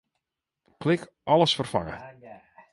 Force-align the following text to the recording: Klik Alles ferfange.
Klik 0.81 1.03
Alles 1.25 1.53
ferfange. 1.59 1.95